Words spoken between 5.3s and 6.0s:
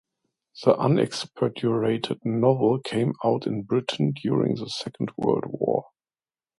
War.